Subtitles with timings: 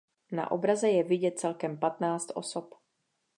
[0.31, 2.75] Na obraze je vidět celkem patnáct osob.